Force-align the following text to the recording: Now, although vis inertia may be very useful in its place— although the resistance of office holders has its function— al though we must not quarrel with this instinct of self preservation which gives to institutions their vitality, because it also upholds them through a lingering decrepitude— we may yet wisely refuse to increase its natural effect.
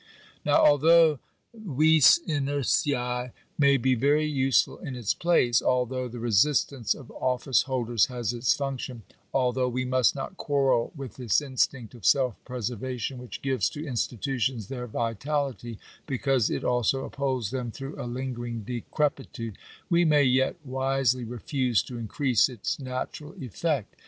Now, 0.43 0.65
although 0.65 1.19
vis 1.53 2.17
inertia 2.25 3.33
may 3.59 3.77
be 3.77 3.93
very 3.93 4.25
useful 4.25 4.79
in 4.79 4.95
its 4.95 5.13
place— 5.13 5.61
although 5.61 6.07
the 6.07 6.17
resistance 6.17 6.95
of 6.95 7.11
office 7.11 7.61
holders 7.69 8.07
has 8.07 8.33
its 8.33 8.51
function— 8.55 9.03
al 9.35 9.51
though 9.51 9.69
we 9.69 9.85
must 9.85 10.15
not 10.15 10.37
quarrel 10.37 10.91
with 10.95 11.17
this 11.17 11.39
instinct 11.39 11.93
of 11.93 12.03
self 12.03 12.43
preservation 12.45 13.19
which 13.19 13.43
gives 13.43 13.69
to 13.69 13.85
institutions 13.85 14.69
their 14.69 14.87
vitality, 14.87 15.77
because 16.07 16.49
it 16.49 16.63
also 16.63 17.05
upholds 17.05 17.51
them 17.51 17.69
through 17.69 17.93
a 18.01 18.07
lingering 18.09 18.61
decrepitude— 18.63 19.55
we 19.91 20.03
may 20.03 20.23
yet 20.23 20.55
wisely 20.65 21.23
refuse 21.23 21.83
to 21.83 21.99
increase 21.99 22.49
its 22.49 22.79
natural 22.79 23.35
effect. 23.39 23.95